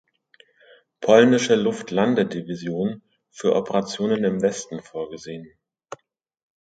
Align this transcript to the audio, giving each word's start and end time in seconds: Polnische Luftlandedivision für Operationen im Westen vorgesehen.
Polnische 0.99 1.53
Luftlandedivision 1.53 3.03
für 3.29 3.53
Operationen 3.55 4.23
im 4.23 4.41
Westen 4.41 4.81
vorgesehen. 4.81 5.47